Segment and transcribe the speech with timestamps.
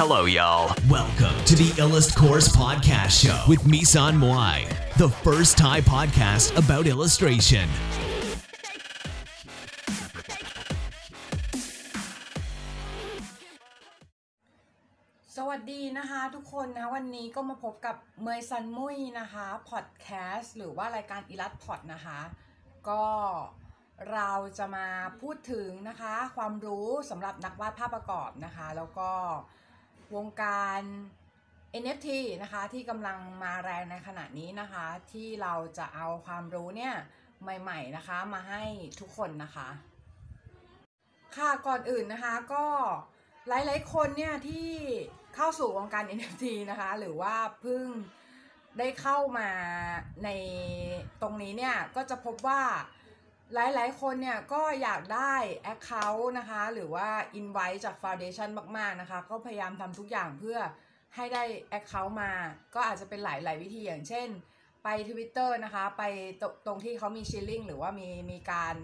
[0.00, 0.76] Hello, y'all.
[0.90, 6.84] Welcome to the Illust Course Podcast Show with Misan Moai, the first Thai podcast about
[6.86, 7.66] illustration.
[15.36, 22.20] สวัสดีนะคะทุกคนนะวันนี้ก็มาพบกับเมยซันมุยนะคะพอดแคสต์หรือว่ารายการอิลัสพอดนะคะ
[22.88, 23.04] ก็
[24.12, 24.86] เราจะมา
[25.20, 29.10] พูดถึงนะคะ ความรู้สำหรับนักวาดภาพประกอบนะคะ แล้วก็
[30.14, 30.80] วงการ
[31.82, 32.08] NFT
[32.42, 36.94] นะคะที่กำลังมาแรงในขณะนี้นะคะ ที่เราจะเอาความรู้เนี่ย
[37.42, 38.62] ใหม่ๆนะคะมาให้
[39.00, 39.68] ทุกคนนะคะ
[41.36, 42.66] ค่ะก่อนอื่นนะคะก็
[43.48, 44.68] หลายๆคนเนี่ยที่
[45.34, 47.84] เข้าสู่วงการ NFT นะคะหรือว่าเพิ่ง
[48.78, 49.48] ได้เข้ามา
[50.24, 50.28] ใน
[51.22, 52.62] ตรงนี้เนี่ยก็จะพบว่า
[53.54, 55.34] หลายๆ คนเนี่ยก็อยากได้
[55.72, 57.08] Account นะคะ หรือว่า
[57.40, 60.58] Invite จาก Foundation มาก ๆ นะคะ ก็พยายามทำทุกอย่างเพื่อ
[61.14, 61.44] ให้ได้
[61.78, 62.32] Account มา
[62.74, 64.28] ก็อาจจะเป็นหลาย ๆ วิธีอย่างเช่น
[64.84, 66.02] ไป Twitter นะคะ ไป
[66.40, 68.74] ตรตรงที่เขามีชิลลิ่งหรือว่ามีมีการ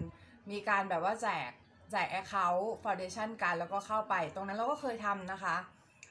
[0.51, 1.51] มีการแบบว่าแจก
[1.91, 5.55] แจก Account Foundation กันแล้วก็เข้าไป ตรงนั้นเราก็เคยทำนะคะ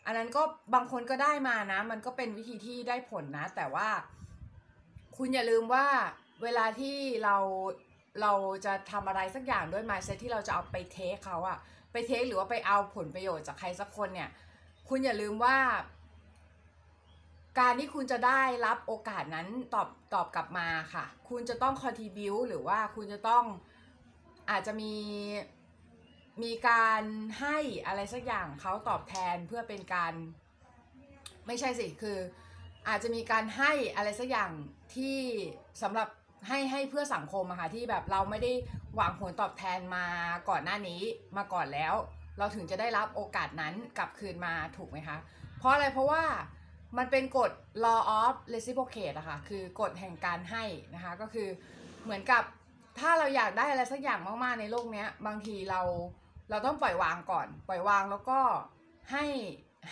[0.07, 0.43] อันนั้นก็
[0.75, 3.89] บางคนก็ได้มานะ มันก็เป็นวิธีที่ได้ผลนะ แต่ว่า
[5.17, 5.87] คุณอย่าลืมว่า
[6.43, 7.37] เวลาที่เรา
[8.21, 8.33] เรา
[8.65, 11.59] จะทำอะไรสักอย่างด้วย mindset ที่เราจะเอาไปเทคเขาอะ
[11.93, 14.31] ไปเทคหรือว่าไปเอาผลประโยชน์จากใครสักคนเนี่ย
[14.89, 15.57] คุณอย่าลืมว่า
[17.59, 23.45] การที่คุณจะได้รับโอกาสนั้นตอบตอบกลับมาค่ะ คุณจะต้อง contribute หรือว่าคุณจะต้อง
[24.51, 24.95] อาจจะมี
[26.43, 27.03] มีการ
[27.41, 30.13] ให้อะไรสักอย่างเขาตอบแทนเพื่อเป็นการ
[31.47, 32.19] ไม่ใช่สิคือ
[32.89, 34.51] อาจจะมีการให้อะไรสักอย่าง
[34.95, 35.19] ที่
[35.83, 36.09] สำหรับ
[36.49, 38.53] ให้ให้เพื่อสังคมอะค่ะที่แบบเราไม่ได้
[38.97, 40.07] หวังผลตอบแทนมา
[40.49, 41.01] ก่อนหน้านี้
[41.37, 41.95] มาก่อนแล้ว
[42.39, 45.17] เราถึงจะได้รับโอกาสนั้นกลับคืนมาถูกไหมคะ
[45.59, 46.23] เพราะอะไรเพราะว่า
[46.99, 47.51] มันเป็นกฎ
[47.85, 51.49] law of reciprocate อะค่ะคือกฎแห่งการให้นะคะก็คือ
[52.05, 52.43] เหมือนกับ
[52.99, 55.81] ถ้าเราอยากได้อะไรสักอย่างมากๆในโลกนี้บางทีเรา
[56.51, 58.39] เราต้องปล่อยวางก่อน ปล่อยวางแล้วก็
[59.13, 59.25] ให้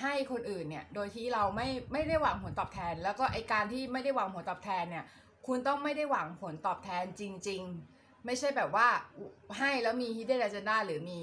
[0.00, 5.04] ให้คนอื่นเนี่ยโดยที่เราไม่ไม่ได้หวังผลตอบแทน แล้วก็ไอการที่ไม่ได้หวังผลตอบแทนเนี่ย
[5.46, 7.62] คุณต้องไม่ได้หวังผลตอบแทนจริง
[7.94, 8.88] ๆ ไม่ใช่แบบว่า
[9.58, 11.20] ให้แล้วมี hidden agenda หรือมี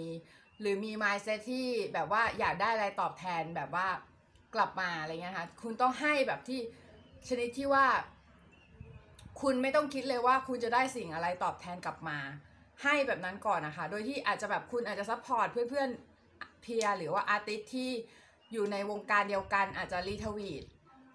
[0.61, 3.87] หรือมี mindset ที่แบบว่าอยากได้อะไรตอบแทนแบบว่า
[4.55, 6.59] กลับมาอะไรเงี้ยค่ะคุณต้องให้แบบที่
[7.27, 7.85] ชนิดที่ว่า
[9.41, 12.17] คุณไม่ต้องคิดเลยว่าคุณจะได้สิ่งอะไรตอบแทนกลับมา
[12.83, 17.89] ให้แบบนั้นก่อนนะคะ โดยที่อาจจะแบบคุณอาจจะ support เพื่อนๆ peer หรือว่า artist ที่
[18.53, 20.63] อยู่ในวงการเดียวกันอาจจะ retweet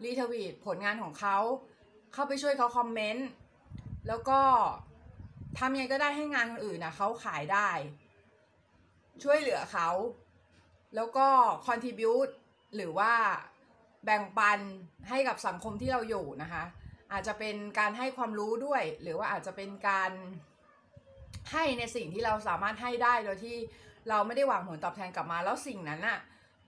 [0.04, 1.38] retweet ผลงานของเขา
[2.12, 3.28] เข้าไปช่วยเขา comment
[4.09, 4.41] แล้วก็
[5.59, 7.71] ทำยังไงก็ได้ให้งานคนอื่นนะเขาขายได้
[9.23, 9.91] ช่วยเหลือเขา
[10.95, 11.27] แล้วก็
[11.67, 12.33] contribute
[12.77, 13.12] หรือว่า
[14.05, 14.59] แบ่งปัน
[15.09, 16.65] ให้กับสังคมที่เราอยู่นะคะ
[17.12, 20.11] อาจจะเป็นการให้ความรู้ด้วย หรือว่าอาจจะเป็นการ
[21.53, 23.56] ให้ในสิ่งที่เราสามารถให้ได้โดยที่
[24.09, 26.19] เราไม่ได้หวังผลตอบแทนกลับมา แล้วสิ่งนั้นน่ะ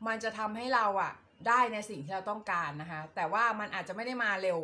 [0.06, 1.12] มันจะทำให้เราอะ
[1.48, 4.58] ได้ในสิ่งที่เราต้องการนะคะ แต่ว่ามันอาจจะไม่ได้มาเร็ว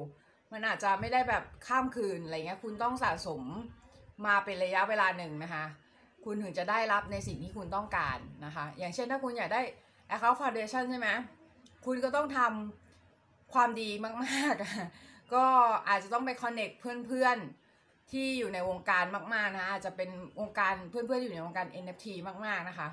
[0.52, 3.42] มันอาจจะไม่ได้แบบข้ามคืนอะไรเงี้ยคุณต้องสะสม
[4.26, 5.64] มาเป็นระยะเวลาหนึ่งนะคะ
[6.24, 9.62] คุณถึงจะได้รับในสิ่งที่คุณต้องการนะคะ อย่างเช่นถ้าคุณอยากได้
[10.10, 11.08] Account Foundation ใช่ไหม
[11.86, 13.90] คุณก็ต้องทำความดี
[14.24, 15.44] มากๆ ก็
[15.88, 22.06] อาจจะต้องไป connect เพื่อนๆ ที่อยู่ในวงการมากๆนะคะอาจจะเป็นวงการเพื่อนๆ อยู่ในวงการ NFT
[22.46, 22.88] มากๆนะคะ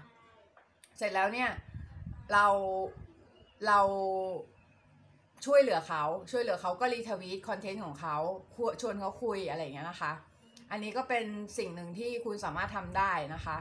[0.98, 1.50] เสร็จแล้วเนี่ย
[2.34, 2.46] เรา
[3.68, 3.80] เรา
[5.46, 8.18] ช่วยเหลือเขาช่วยเหลือเขาก็รีทวีตคอนเทนต์ของเขา
[8.82, 10.12] ชวนเขาคุยอะไรอย่างเงี้ยนะคะ
[10.72, 11.26] อันนี้ก็เป็น
[11.58, 13.58] สิ่งหนึ่งที่คุณสามารถทำได้นะคะ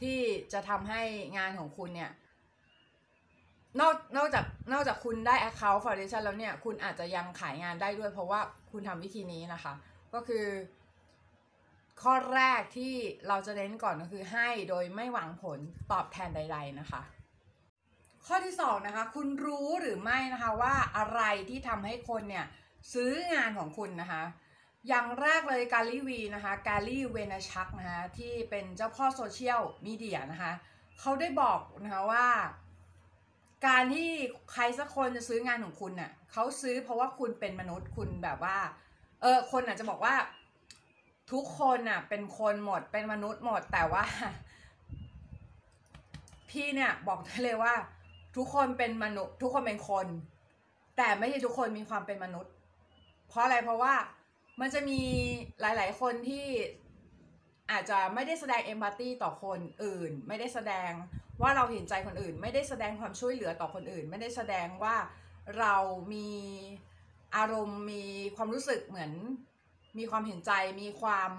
[0.00, 0.18] ที่
[0.52, 1.02] จะทำให้
[1.36, 2.10] งานของคุณเนี่ย
[3.80, 8.40] นอกนอกจากนอกจากคุณได้ Account Foundation แล้วเนี่ยคุณอาจจะยังขายงานได้ด้วยเพราะว่า
[8.72, 9.72] คุณทำวิธีนี้นะคะ
[10.14, 10.46] ก็คือ
[12.02, 12.94] ข้อแรกที่
[13.28, 15.58] เราจะเน้นก่อนก็คือให้โดยไม่หวังผล
[15.92, 17.02] ตอบแทนใด ๆนะคะ
[18.26, 22.46] ข้อที่สองนะคะคุณรู้หรือไม่นะคะว่าอะไรที่ทำให้คนเนี่ย
[22.92, 24.22] ซื้องานของคุณนะคะ
[24.88, 30.52] อย่างแรกเลยกาลีวีนะคะกาลีเวนชักนะคะที่เป็นเจ้าพ่อโซเชียลมีเดียนะคะ
[31.00, 32.26] เขาได้บอกนะคะว่า
[33.66, 34.10] การที่
[34.52, 38.56] ใครสักคนจะซื้องานของคุณน่ะเขาซื้อเพราะว่าคุณเป็นมนุษย์คุณแบบว่า
[39.22, 40.14] เออคนอาจจะบอกว่า
[41.32, 44.04] ทุกคนน่ะเป็นคนหมดเป็นมนุษย์หมดแต่ว่า
[46.50, 47.74] พี่เนี่ยบอกได้เลยว่า
[48.36, 50.06] ทุกคนเป็นมนุษย์ ทุกคนเป็นคน
[50.96, 52.52] แต่ไม่ใช่ทุกคนมีความเป็นมนุษย์
[53.28, 53.94] เพราะอะไรเพราะว่า
[54.60, 55.00] มันจะมี
[55.60, 56.46] หลาย ๆ คนที่
[57.70, 60.90] อาจจะไม่ได้แสดงเอมพัตตีต่อคนอื่น ไม่ได้แสดง
[61.42, 64.96] ว่าเราเห็นใจคนอื่น ไม่ได้แสดงความช่วยเหลือต่อคนอื่น ไม่ได้แสดงว่า
[65.58, 65.76] เรา
[66.12, 66.30] มี
[67.36, 68.04] อารมณ์มี
[68.36, 69.12] ความรู้สึกเหมือน
[69.98, 71.30] มีความเห็นใจมีความ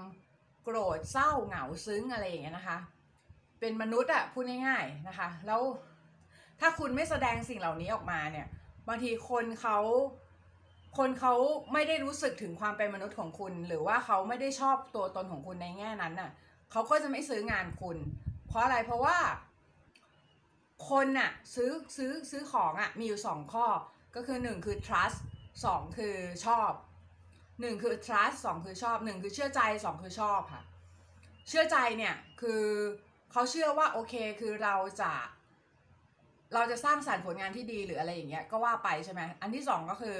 [0.63, 2.77] โกรธเศร้าเหงาซึ้งอะไรอย่างเงี้ยนะคะ
[3.59, 5.61] เป็นมนุษย์อะพูดง่ายๆนะคะ แล้ว
[6.61, 8.47] ถ้าคุณไม่แสดงสิ่งเหล่านี้ออกมาเนี่ย
[8.87, 9.79] บางทีคนเขา
[10.97, 11.33] คนเขา
[11.73, 16.31] ไม่ได้รู้สึกถึงความเป็นมนุษย์ของคุณ หรือว่าเขาไม่ได้ชอบตัวตนของคุณในแง่นั้นน่ะ
[16.71, 17.97] เขาก็จะไม่ซื้องานคุณ
[18.47, 19.17] เพราะอะไรเพราะว่า
[20.89, 23.65] คนน่ะซื้อซื้อซื้อของอะมีอยู่สองข้อ
[24.15, 25.17] ก็คือหนึ่งคือ trust
[25.65, 26.15] สองคือ
[26.45, 26.71] ชอบ
[27.61, 30.63] หนึ่งคือ trust สองคือชอบหนึ่งคือเชื่อใจสองคือชอบค่ะ
[31.49, 32.63] เชื่อใจเนี่ยคือ
[33.31, 35.11] เขาเชื่อว่าโอเคคือเราจะ
[36.53, 40.17] เราจะสร้างสรรค์ผลงานที่ดีหรืออะไรอย่างเงี้ยก็ว่าไปใช่ไหมอันที่สองก็คือ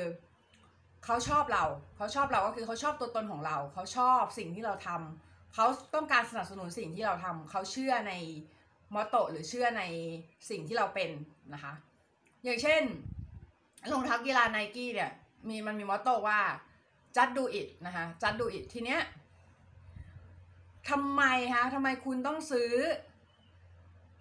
[1.06, 1.64] เขาชอบเรา
[1.98, 8.14] เขาชอบเราก็คือเขาชอบตัวตนของเรา เขาชอบสิ่งที่เราทำเขาต้องการสนับสนุนสิ่งที่เราทำเขาเชื่อใน
[8.94, 9.84] มอตโตหรือเชื่อใน
[10.50, 11.10] สิ่งที่เราเป็น
[11.54, 11.74] นะคะ
[12.44, 12.82] อย่างเช่น
[13.92, 15.12] รองเท้ากีฬาไนกี้เนี่ย
[15.50, 16.40] มีมันมีมอตโตว่า
[17.16, 19.02] just do it นะคะ just do it ทีเนี้ย
[20.90, 21.24] ทำไม
[21.54, 22.72] คะทำไมคุณต้องซื้อ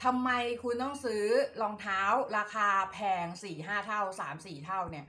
[0.04, 0.30] ทำไม
[0.62, 1.24] คุณต้องซื้อ
[1.62, 2.00] รองเท้า
[2.38, 5.06] ราคาแพงสี่ห้าเท่าสามสี่เท่าเนี่ย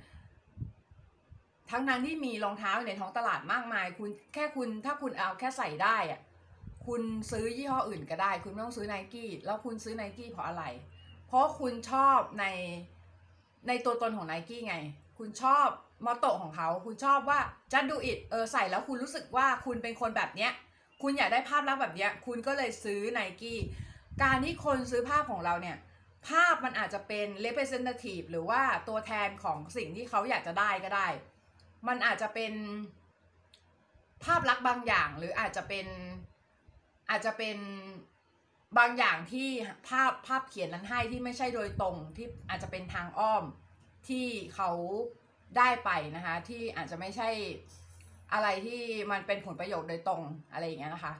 [1.72, 6.22] ทั้งนั้นที่มีรองเท้าอยู่ในท้องตลาดมากมาย คุณแค่คุณถ้าคุณเอาแค่ใส่ได้อะ
[6.88, 7.02] คุณ
[7.32, 10.64] ซื้อยี่ห้ออื่นก็ได้ คุณไม่ต้องซื้อไนกี้แล้วคุณซื้อไนกี้เพราะอะไร
[11.28, 12.46] เพราะคุณชอบใน
[13.68, 14.76] ในตัวตนของไนกี้ไง
[15.18, 15.68] คุณชอบ
[16.06, 17.40] มอตโตของเขา คุณชอบว่า
[17.74, 20.52] จะดูอิดเออใส่แล้วคุณรู้สึกว่าคุณเป็นคนแบบเนี้ย
[21.02, 23.60] คุณอยากได้ภาพลักษณ์แบบเนี้ย คุณก็เลยซื้อไนกี้
[24.24, 25.78] การที่คนซื้อภาพของเราเนี่ย
[26.28, 31.08] ภาพมันอาจจะเป็น representative หรือว่าตัวแทนของสิ่งที่เขาอยากจะได้ก็ได้
[31.88, 32.54] มันอาจจะเป็น
[34.24, 35.88] ภาพลักษณ์บางอย่าง หรืออาจจะเป็น
[37.10, 37.58] อาจจะเป็น
[38.78, 39.50] บางอย่างที่
[39.90, 43.44] ภาพภาพเขียนนั้นให้ที่ไม่ใช่โดยตรงที่อาจจะเป็นทางอ้อม
[44.08, 44.26] ที่
[44.56, 44.70] เขา
[45.58, 47.30] ได้ไปนะคะ ที่อาจจะไม่ใช่
[48.34, 48.82] อะไรที่
[49.12, 50.22] มันเป็นผลประโยชน์โดยตรง
[50.52, 51.14] อะไรอย่างเงี้ยนะคะ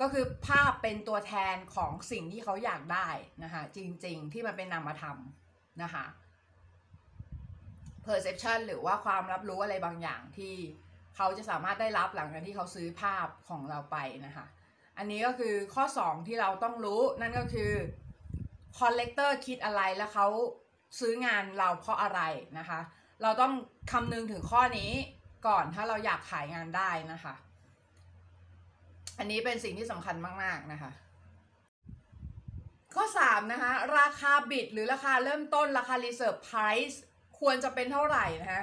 [0.00, 3.08] ก็คือภาพเป็นตัวแทนของสิ่งที่เขาอยากได้
[3.44, 5.18] นะคะจริงๆที่มันเป็นนามธรรม
[5.82, 6.04] นะคะ
[8.06, 10.54] perception หรือว่าความรับรู้อะไรบางอย่างที่
[11.16, 13.96] เขาจะสามารถได้รับหลังจากที่เขาซื้อภาพของเราไป
[14.26, 14.46] นะคะ
[14.98, 17.72] อันนี้ก็คือข้อ 2 ที่เราต้องรู้นั่นก็คือ
[18.78, 20.26] collector คิดอะไรแล้วเขา
[20.98, 22.20] ซื้องานเราเพราะอะไร
[22.58, 22.80] นะคะ
[23.22, 23.52] เราต้อง
[23.92, 24.90] คำนึงถึงข้อนี้
[25.46, 27.34] ก่อนถ้าเราอยากขายงานได้นะคะ
[29.18, 30.90] อันนี้เป็นสิ่งที่สำคัญมาก ๆ นะคะ
[32.94, 36.96] ข้อ 3 นะคะ ราคาบิดหรือราคาเริ่มต้นราคา reserve price
[37.40, 38.62] ควรจะเป็นเท่าไหร่นะคะ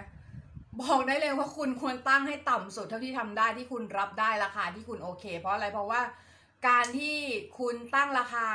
[0.81, 6.01] บอกได้เลยว่าคุณควรตั้งให้ต่ำสุดเท่าที่ทำได้ที่คุณรับได้ราคาที่คุณโอเค เพราะอะไรเพราะว่า
[6.67, 7.17] การที่
[7.59, 8.47] คุณตั้งราคา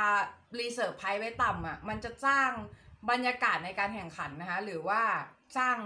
[0.59, 2.49] reserve price ไว้ต่ำอะมันจะสร้าง
[3.11, 5.01] บรรยากาศในการแข่งขันนะคะหรือว่า
[5.57, 5.77] สร้าง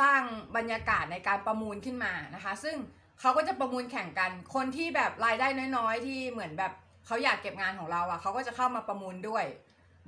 [0.00, 0.20] สร้าง
[0.56, 2.76] บรรยากาศในการประมูลขึ้นมานะคะ ซึ่ง
[3.20, 5.46] เขาก็จะประมูลแข่งกัน คนที่แบบรายได้
[5.76, 6.72] น้อยๆ ที่เหมือนแบบ
[7.06, 9.44] เขาอยากเก็บงานของเราอะเขาก็จะเข้ามาประมูลด้วย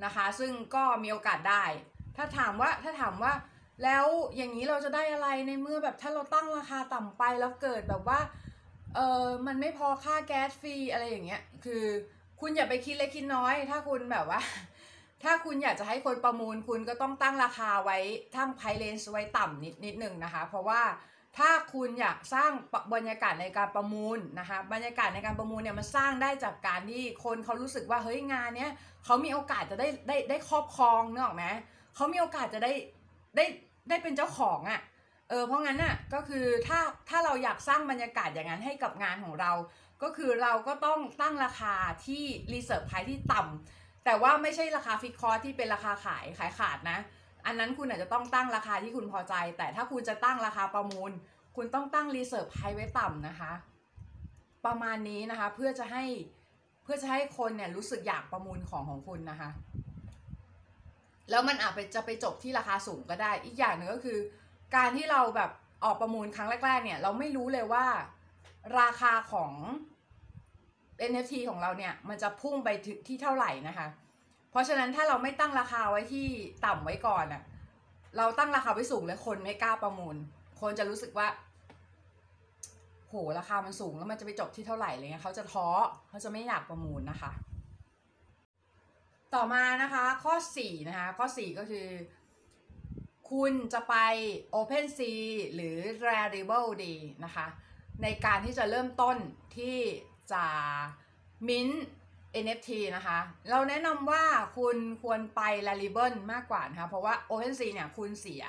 [0.04, 1.64] นะคะ ซึ่งก็มีโอกาสได้
[2.16, 3.32] ถ้าถามว่าถ้าถามว่า
[3.84, 4.06] แล้ว
[4.36, 8.20] อย่างนี้เราจะได้อะไรในเมื่อแบบถ้าเราตั้งราคาต่ำไปแล้วเกิดแบบว่า
[8.94, 11.84] เออมันไม่พอค่าแก๊สฟรีอะไรอย่างเงี้ย คือ
[12.40, 14.40] คุณอย่าไปคิดเล็กคิดน้อย ถ้าคุณแบบว่า
[15.22, 17.98] ถ้าคุณอยากจะให้คนประมูลคุณก็ต้องตั้งราคาไว้
[18.36, 20.80] ทั้งไพเรนซ์ไว้ต่ำนิดนิดหนึ่งนะคะ เพราะว่า
[21.38, 22.50] ถ้าคุณอยากสร้าง
[22.94, 28.70] บรรยากาศในการประมูลนะคะบรรยากาศในการประมูลเนี่ยมันสร้างได้จากการที่คนเขารู้สึกว่าเฮ้ยงานเนี้ย
[29.04, 31.46] เขามีโอกาสจะได้ได้ได้ครอบครองเนออไหม
[31.94, 32.72] เขามีโอกาสจะได้
[33.36, 33.44] ได้
[33.88, 34.80] ได้เป็นเจ้าของอะ่ะ
[35.30, 39.52] เออเพราะงั้นน่ะก็คือถ้าถ้าเราอยากสร้างบรรยากาศอย่างนั้นให้กับงานของเรา
[40.02, 41.74] ก็คือเราก็ต้องตั้งราคา
[42.06, 46.98] ที่ reserve price ที่ต่ำแต่ว่าไม่ใช่ราคาฟิกคอร์ที่เป็นราคาขายขายขาดนะ
[47.46, 51.10] อันนั้นคุณอาจจะต้องตั้งราคาที่คุณพอใจ แต่ถ้าคุณจะตั้งราคาประมูล
[51.56, 53.52] คุณต้องตั้ง reserve price ไว้ต่ำนะคะ
[54.66, 56.04] ประมาณนี้นะคะเพื่อจะให้
[56.82, 59.50] เพื่อจะให้คนเนี่ยรู้สึกอยากประมูลของของคุณนะคะ
[61.30, 64.18] แล้วมันอาจจะไปจบที่ราคาสูงก็ได้ อีกอย่างหนึ่งก็คือ
[64.76, 65.50] การที่เราแบบ
[65.84, 67.86] ออกประมูลครั้งแรก ๆ เนี่ยเราไม่รู้เลยว่า
[68.80, 69.52] ราคาของ
[71.10, 73.86] NFT ของเราเนี่ยมันจะพุ่งไปถึงที่เท่าไหร่นะคะ
[74.56, 76.28] ราะฉะนั้นถ้าเราไม่ตั้งราคาไว้ที่
[76.66, 77.42] ต่ำไว้ก่อนอะ
[78.16, 80.16] เราตั้งราคาไว้สูงแล้วคนไม่กล้าประมูล
[80.60, 81.28] คนจะรู้สึกว่า
[83.08, 85.68] โหราคามันสูงแล้วมันจะไปจบที่เท่าไหร่อะไรเงี้ยเขาจะท้อ
[86.08, 87.32] เขาจะไม่อยากประมูลนะคะ
[89.34, 91.88] ต่อมานะคะข้อ4นะคะข้อ 4 ก็คือ
[93.30, 93.94] คุณจะไป
[94.54, 95.18] OpenSea
[95.54, 96.94] หรือ Rarible ดี
[97.24, 97.46] นะคะ
[98.02, 99.16] ในการที่จะเริ่มต้น
[99.56, 99.78] ที่
[100.32, 100.44] จะ
[101.48, 101.68] มิ้น
[102.44, 103.18] NFT นะคะ
[103.50, 104.24] เราแนะนำว่า
[104.58, 108.44] คุณควรไป l a r i b l e มากกว่านะคะ เพราะว่า OpenSea เนี่ยคุณเสีย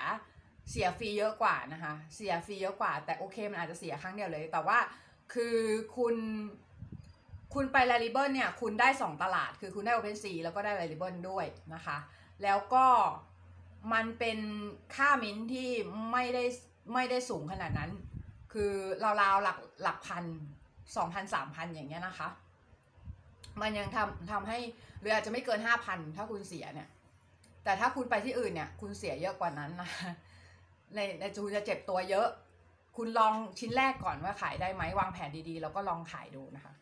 [0.72, 4.78] เสียฟรีเยอะกว่านะคะ เสียฟรีเยอะกว่า แต่โอเคมันอาจจะเสียครั้งเดียวเลย แต่ว่า
[5.34, 5.58] คือ
[5.98, 6.16] คุณ
[7.54, 10.84] คุณไป l a r i b l e เนี่ยคุณได้ 2 ตลาด คือคุณได้ OpenSea แล้วก็ได้ l
[10.84, 11.98] a r i b l e ด้วยนะคะ
[12.44, 12.86] แล้วก็
[13.94, 14.40] มันเป็น
[14.96, 15.70] ค่ามิ้นท์ที่
[16.12, 16.44] ไม่ได้
[16.94, 17.92] ไม่ได้สูงขนาดนั้น
[18.54, 18.72] คือ
[19.22, 20.26] ราวๆหลักหลักพัน
[20.96, 22.28] สองพันสามพันอย่างเงี้ยนะคะ
[23.62, 24.60] มันยังทำทำให้
[25.00, 26.88] หรืออาจจะไม่เกินห้าพันถ้าคุณเสียเนี่ย
[27.64, 29.90] แต่ถ้าคุณไปที่อื่นเนี่ย คุณเสียเยอะกว่านั้นนะ
[30.96, 32.28] ในในจูจะเจ็บตัวเยอะ
[32.98, 36.74] คุณลองชิ้นแรกก่อนว่าขายได้ไหมวางแผนดีๆ แล้วก็ลองขายดูนะคะ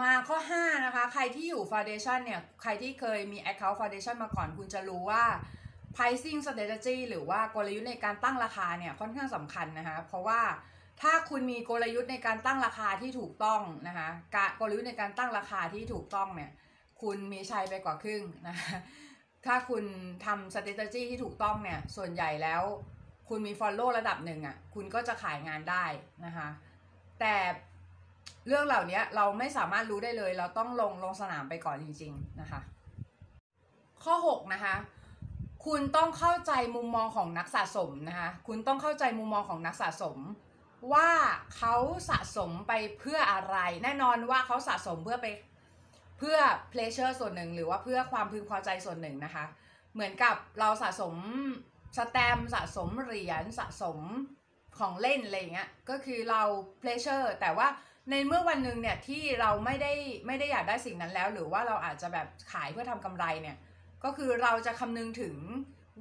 [0.00, 5.24] มาข้อ 5 นะคะ ใครที่อยู่ Foundation เนี่ย ใครที่เคยมี Account Foundation มาก่อนคุณจะรู้ว่า
[5.96, 10.40] pricing strategy หรือว่ากลยุทธ์ในการตั้งราคาเนี่ยค่อนข้างสำคัญนะคะ เพราะว่า
[11.02, 16.50] ถ้าคุณมีกลยุทธ์ในการตั้งราคาที่ถูกต้องนะคะกกลยุทธ์ในการตั้งราคาที่ถูกต้องเนี่ย
[17.02, 18.76] คุณมีชัยไปกว่าครึ่งนะคะ
[19.46, 19.84] ถ้าคุณ
[20.26, 22.62] ทำ strategy ที่ถูกต้องเนี่ย ส่วนใหญ่แล้ว
[23.28, 25.84] คุณมี follow ระดับหนึ่งอะ่ะ คุณก็จะขายงานได้
[26.24, 26.48] นะคะ
[27.20, 27.34] แต่
[28.48, 32.60] เรื่องเหล่านี้เราไม่สามารถรู้ได้เลย เราต้องลงลงสนามไปก่อนจริง ๆ นะคะ
[34.04, 34.74] ข้อ 6 นะคะ
[35.66, 40.18] คุณต้องเข้าใจมุมมองของนักสะสมนะคะ คุณต้องเข้าใจมุมมองของนักสะสม
[40.92, 41.10] ว่า
[41.56, 41.74] เขา
[42.08, 45.26] สะสมไปเพื่ออะไร แน่นอนว่าเขาสะสมเพื่อไป
[46.18, 46.38] เพื่อ
[46.72, 49.44] pleasure ส่วนหนึ่ง หรือว่าเพื่อความพึงพอใจส่วนหนึ่งนะคะ
[49.94, 51.14] เหมือนกับเราสะสม
[51.96, 53.98] สแตม์สะสมเหรียญสะสม
[54.78, 56.42] ของเล่นอะไรอย่างเงี้ยก็คือเรา
[56.82, 57.68] pleasure แต่ว่า
[58.10, 59.92] ในเมื่อวันหนึ่งเนี่ยที่เราไม่ได้
[60.26, 63.56] ไม่ได้อยากได้สิ่งนั้นแล้ว หรือว่าเราอาจจะแบบขายเพื่อทำกำไรเนี่ย
[64.04, 65.36] ก็คือเราจะคำนึงถึง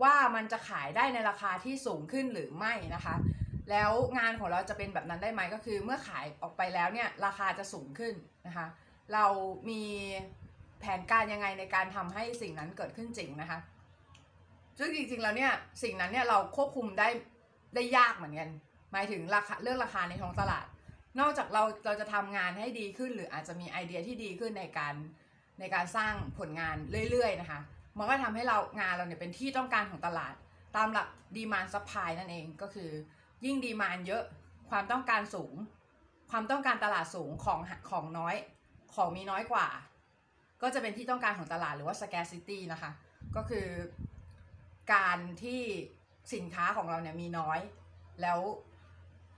[0.04, 3.16] ว่ามันจะขายได้ในราคาที่สูงขึ้นหรือไม่นะคะ
[3.72, 8.14] แล้วงานของเราจะเป็นแบบนั้นได้ไหมก็คือ เมื่อขายออกไปแล้วเนี่ยราคาจะสูงขึ้น
[8.48, 8.68] นะคะ
[9.14, 9.26] เรา
[9.70, 9.84] มี
[10.80, 13.60] แผนการยังไงในการทำให้สิ่งนั้นเกิดขึ้นจริงนะคะ
[14.80, 15.52] ซึ่งจริงๆแล้วเนี่ย
[15.84, 17.10] สิ่งนั้นเนี่ยเราควบคุมได้
[17.76, 18.50] ได้ยากเหมือนกัน
[18.92, 20.66] หมายถึงราคาเรื่องราคาในท้องตลาด
[21.20, 24.96] นอกจากเราเราจะทำงานให้ดีขึ้น หรืออาจจะมีไอเดียที่ดีขึ้นในการ
[25.60, 26.76] ในการสร้างผลงาน
[27.10, 27.60] เรื่อยๆนะคะ
[27.98, 30.34] มันก็ทำให้เรางานเราเนี่ยเป็นที่ต้องการของตลาด
[30.76, 32.90] ตามหลัก demand supply นั่นเองก็คือ
[33.46, 34.24] ยิ่ง demand เยอะ
[34.70, 35.54] ความต้องการสูง
[36.32, 38.36] ความต้องการตลาดสูงของของน้อย
[38.96, 39.68] ของมีน้อยกว่า
[40.62, 42.92] ก็จะเป็นที่ต้องการของตลาดหรือว่า scarcity นะคะ
[43.36, 43.68] ก็คือ
[44.94, 45.62] การที่
[46.34, 47.60] สินค้าของเราเนี่ยมีน้อย
[48.22, 48.40] แล้ว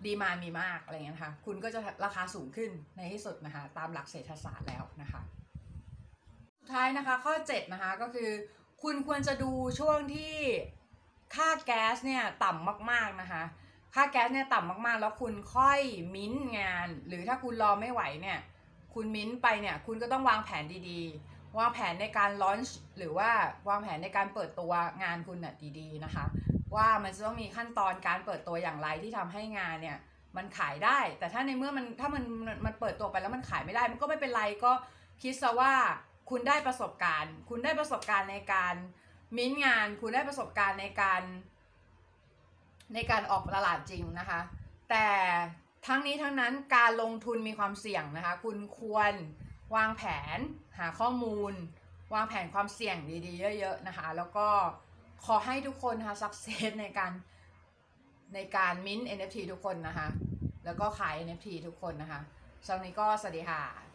[0.06, 5.22] ดีมานมีมากอะไรเงี้ยนะคะ คุณก็จะราคาสูงขึ้นในที่สุดนะคะ ตามหลักเศรษฐศาสตร์แล้วนะคะ
[6.60, 8.30] สุดท้ายนะคะข้อ 7 นะคะก็คือ
[8.84, 10.36] คุณควรจะดูช่วงที่
[11.36, 13.44] ค่าแก๊สเนี่ยต่ำมากๆนะคะ
[13.94, 15.80] ค่าแก๊สเนี่ยต่ำมากๆ แล้วคุณค่อย
[16.16, 18.40] มิ้นงาน หรือถ้าคุณรอไม่ไหวเนี่ย
[18.94, 23.30] คุณมิ้นไปเนี่ย คุณก็ต้องวางแผนดีๆ วางแผนในการลอนช์หรือว่า
[23.70, 24.72] วางแผนในการเปิดตัว
[25.04, 26.26] งานคุณเนี่ยดีๆนะคะ
[26.76, 29.98] ว่ามันจะต้องมีขั้นตอนการเปิดตัวอย่างไรที่ทำให้งานเนี่ย
[30.38, 32.24] มันขายได้ แต่ถ้าในเมื่อมันถ้ามัน
[32.66, 34.72] มันเปิดตัวไปแล้วมันขายไม่ได้ มันก็ไม่เป็นไรก็
[35.24, 35.74] คิดซะว่า
[36.30, 38.76] คุณได้ประสบการณ์ คุณได้ประสบการณ์ในการ
[39.38, 41.22] มิ้นงาน คุณได้ประสบการณ์ในการ
[42.94, 44.40] ในการออกตลาดจริงนะคะ
[44.90, 45.08] แต่
[45.88, 49.14] ทั้งนี้ทั้งนั้นการลงทุนมีความเสี่ยงนะคะ คุณควร
[49.76, 50.04] วางแผ
[50.38, 50.40] น
[50.80, 51.54] หาข้อมูล
[52.14, 54.48] วางแผนความเสี่ยงดีๆ เยอะๆนะคะ แล้วก็
[55.26, 57.12] ขอให้ทุกคนนะคะสักเซสในการ
[58.34, 60.08] ในการมิ้น NFT ทุกคนนะคะ
[60.66, 62.20] แล้วก็ขาย NFT ทุกคนนะคะ
[62.66, 63.89] สำหรับนี้ก็สวัสดีค่ะ